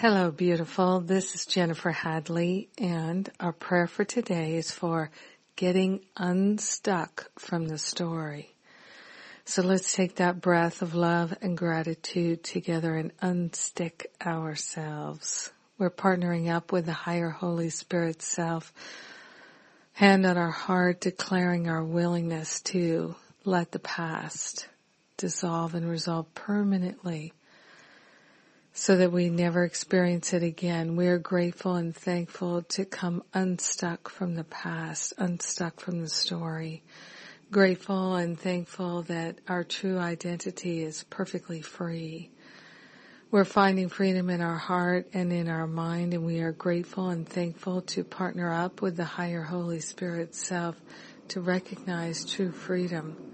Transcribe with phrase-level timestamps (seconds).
[0.00, 1.00] Hello, beautiful.
[1.00, 5.10] This is Jennifer Hadley, and our prayer for today is for
[5.56, 8.54] getting unstuck from the story.
[9.46, 15.50] So let's take that breath of love and gratitude together and unstick ourselves.
[15.78, 18.74] We're partnering up with the higher Holy Spirit self,
[19.94, 23.14] hand on our heart, declaring our willingness to
[23.46, 24.68] let the past
[25.16, 27.32] dissolve and resolve permanently
[28.76, 30.96] so that we never experience it again.
[30.96, 36.82] We are grateful and thankful to come unstuck from the past, unstuck from the story.
[37.50, 42.28] Grateful and thankful that our true identity is perfectly free.
[43.30, 47.26] We're finding freedom in our heart and in our mind and we are grateful and
[47.26, 50.78] thankful to partner up with the higher Holy Spirit self
[51.28, 53.25] to recognize true freedom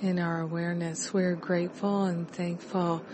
[0.00, 1.12] in our awareness.
[1.12, 3.04] We're grateful and thankful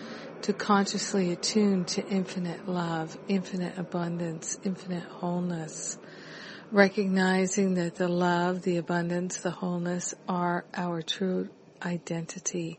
[0.43, 5.99] to consciously attune to infinite love, infinite abundance, infinite wholeness,
[6.71, 11.49] recognizing that the love, the abundance, the wholeness are our true
[11.83, 12.79] identity.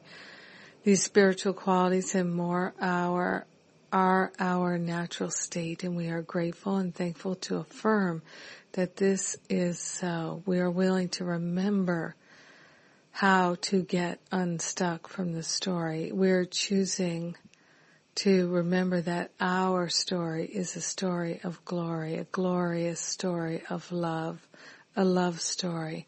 [0.84, 3.46] These spiritual qualities and more our
[3.92, 8.22] are our natural state and we are grateful and thankful to affirm
[8.74, 10.44] that this is so.
[10.46, 12.16] We are willing to remember
[13.16, 16.12] how to get unstuck from the story.
[16.12, 17.38] We're choosing
[18.16, 24.46] to remember that our story is a story of glory, a glorious story of love,
[24.98, 26.08] a love story.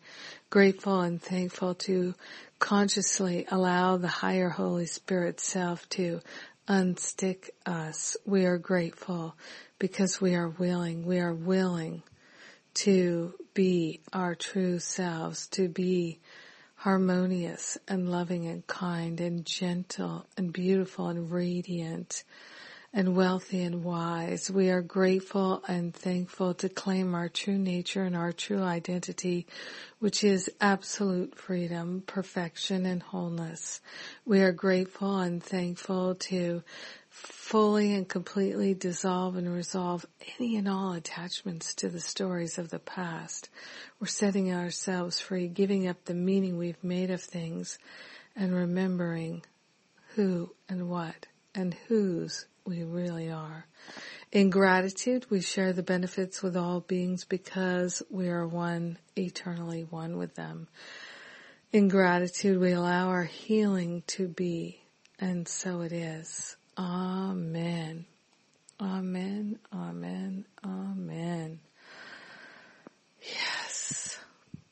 [0.49, 2.13] Grateful and thankful to
[2.59, 6.19] consciously allow the higher Holy Spirit self to
[6.67, 8.17] unstick us.
[8.25, 9.33] We are grateful
[9.79, 12.03] because we are willing, we are willing
[12.73, 16.19] to be our true selves, to be
[16.77, 22.23] harmonious and loving and kind and gentle and beautiful and radiant
[22.93, 24.49] and wealthy and wise.
[24.49, 29.47] We are grateful and thankful to claim our true nature and our true identity,
[29.99, 33.81] which is absolute freedom, perfection, and wholeness.
[34.25, 36.63] We are grateful and thankful to
[37.17, 40.05] fully and completely dissolve and resolve
[40.37, 43.49] any and all attachments to the stories of the past.
[43.99, 47.79] We're setting ourselves free, giving up the meaning we've made of things
[48.35, 49.43] and remembering
[50.15, 51.25] who and what
[51.55, 53.65] and whose we really are.
[54.31, 60.17] In gratitude, we share the benefits with all beings because we are one, eternally one
[60.17, 60.67] with them.
[61.71, 64.81] In gratitude, we allow our healing to be,
[65.19, 66.57] and so it is.
[66.77, 68.05] Amen.
[68.79, 69.57] Amen.
[69.73, 70.45] Amen.
[70.63, 71.59] Amen.
[73.21, 74.19] Yes.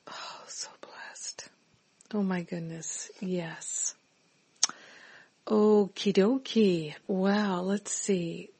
[0.07, 1.49] Oh, so blessed.
[2.13, 3.09] Oh my goodness.
[3.19, 3.95] Yes.
[5.47, 6.93] Okie dokie.
[7.07, 7.61] Wow.
[7.61, 8.51] Let's see.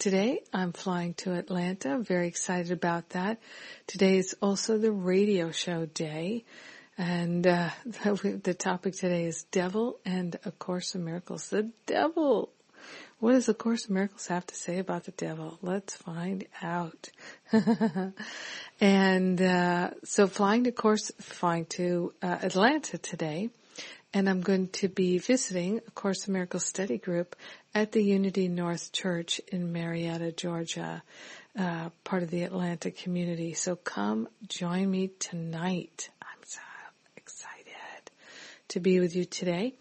[0.00, 1.98] Today I'm flying to Atlanta.
[1.98, 3.38] Very excited about that.
[3.86, 6.44] Today is also the radio show day.
[6.98, 11.48] And uh, the topic today is devil and A Course in Miracles.
[11.48, 12.50] The devil.
[13.20, 15.58] What does A Course in Miracles have to say about the devil?
[15.62, 17.08] Let's find out.
[18.80, 23.50] and uh, so flying to course, flying to uh, Atlanta today,
[24.12, 27.36] and I'm going to be visiting A Course in Miracles study group
[27.74, 31.02] at the Unity North Church in Marietta, Georgia,
[31.56, 33.54] uh, part of the Atlanta community.
[33.54, 36.10] So come join me tonight
[38.68, 39.74] to be with you today.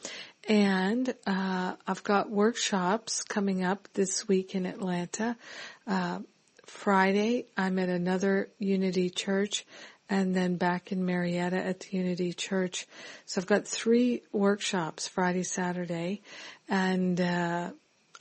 [0.47, 5.35] And uh, I've got workshops coming up this week in Atlanta.
[5.85, 6.19] Uh,
[6.65, 9.65] Friday, I'm at another Unity Church
[10.09, 12.87] and then back in Marietta at the Unity Church.
[13.25, 16.21] So I've got three workshops Friday, Saturday,
[16.69, 17.71] and uh,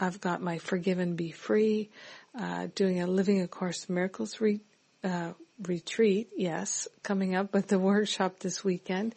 [0.00, 1.90] I've got my Forgive and Be Free,
[2.38, 4.60] uh, doing a Living A Course Miracles re-
[5.04, 5.32] uh,
[5.62, 9.14] retreat, yes, coming up with the workshop this weekend,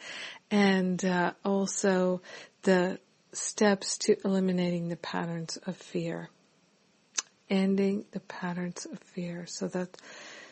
[0.52, 2.22] and uh, also
[2.64, 3.00] the
[3.34, 6.30] steps to eliminating the patterns of fear,
[7.50, 9.46] ending the patterns of fear.
[9.48, 9.98] So that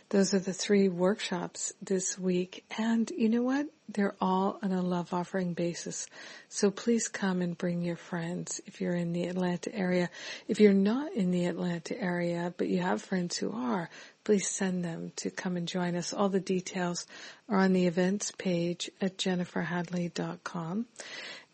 [0.10, 2.63] Those are the three workshops this week.
[2.78, 3.68] And you know what?
[3.89, 6.07] They're all on a love offering basis.
[6.50, 10.10] So please come and bring your friends if you're in the Atlanta area.
[10.48, 13.89] If you're not in the Atlanta area, but you have friends who are,
[14.25, 16.12] please send them to come and join us.
[16.12, 17.07] All the details
[17.48, 20.86] are on the events page at jenniferhadley.com.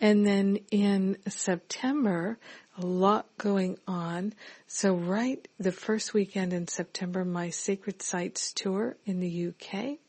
[0.02, 2.40] And then in September,
[2.78, 4.34] a lot going on.
[4.66, 10.00] So right the first weekend in September, my Sacred Sites tour in the UK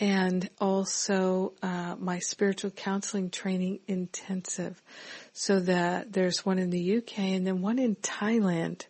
[0.00, 4.82] and also uh, my spiritual counseling training intensive.
[5.34, 8.86] So that there's one in the UK and then one in Thailand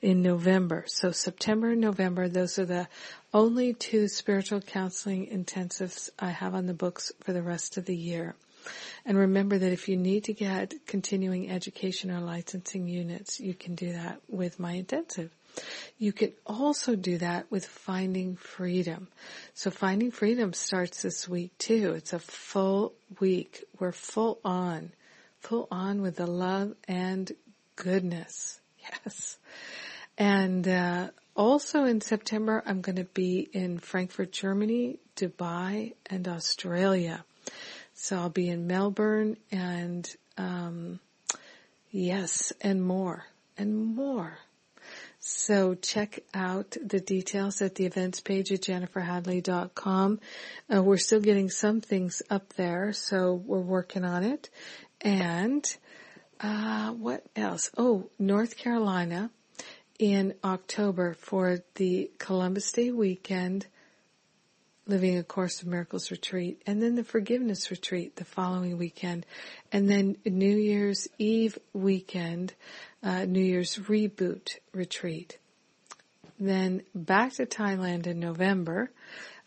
[0.00, 0.84] in November.
[0.86, 2.88] So September and November, those are the
[3.34, 7.96] only two spiritual counseling intensives I have on the books for the rest of the
[7.96, 8.34] year.
[9.04, 13.74] And remember that if you need to get continuing education or licensing units, you can
[13.74, 15.30] do that with my intensive.
[15.98, 19.08] You can also do that with Finding Freedom.
[19.54, 21.94] So Finding Freedom starts this week too.
[21.96, 23.64] It's a full week.
[23.78, 24.92] We're full on,
[25.40, 27.30] full on with the love and
[27.76, 28.60] goodness.
[29.04, 29.36] Yes.
[30.16, 37.24] And, uh, also in September, I'm going to be in Frankfurt, Germany, Dubai, and Australia.
[37.94, 40.08] So I'll be in Melbourne and,
[40.38, 41.00] um,
[41.90, 43.24] yes, and more
[43.58, 44.38] and more.
[45.28, 50.20] So check out the details at the events page at jenniferhadley.com.
[50.72, 54.50] Uh, we're still getting some things up there, so we're working on it.
[55.00, 55.76] And,
[56.38, 57.72] uh, what else?
[57.76, 59.32] Oh, North Carolina
[59.98, 63.66] in October for the Columbus Day weekend
[64.86, 69.26] Living a Course of Miracles retreat, and then the Forgiveness retreat the following weekend,
[69.72, 72.54] and then New Year's Eve weekend,
[73.02, 75.38] uh, New Year's reboot retreat.
[76.38, 78.90] Then back to Thailand in November.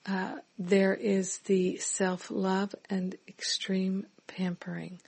[0.06, 5.00] Uh, there is the self-love and extreme pampering.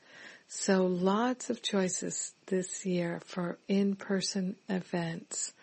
[0.48, 5.54] So lots of choices this year for in-person events.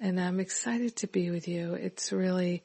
[0.00, 1.74] And I'm excited to be with you.
[1.74, 2.62] It's really,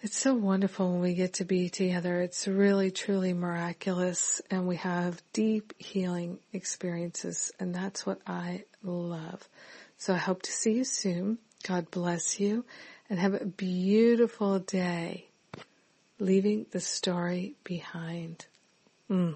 [0.00, 2.20] it's so wonderful when we get to be together.
[2.20, 9.48] It's really, truly miraculous and we have deep healing experiences and that's what I love.
[9.96, 11.38] So I hope to see you soon.
[11.64, 12.64] God bless you
[13.10, 15.26] and have a beautiful day
[16.20, 18.46] leaving the story behind.
[19.10, 19.34] Mm.